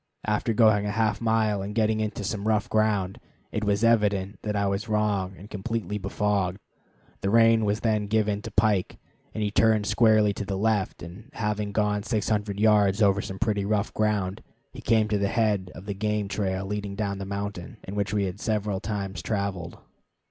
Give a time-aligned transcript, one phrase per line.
[0.25, 3.19] After going a half mile and getting into some rough ground,
[3.51, 6.57] it was evident that I was wrong and completely befogged.
[7.19, 8.97] The rein was then given to Pike,
[9.35, 13.63] and he turned squarely to the left, and, having gone 600 yards over some pretty
[13.63, 14.41] rough ground,
[14.73, 18.11] he came to the head of the game trail leading down the mountain, and which
[18.11, 19.77] we had several times traveled.